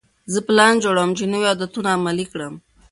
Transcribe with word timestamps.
زه 0.33 0.39
پلان 0.47 0.73
جوړوم 0.83 1.09
چې 1.17 1.23
نوي 1.33 1.47
عادتونه 1.51 1.89
عملي 1.97 2.25
کړم. 2.31 2.53